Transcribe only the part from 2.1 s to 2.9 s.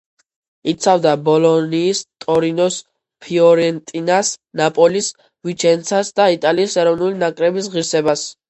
„ტორინოს“,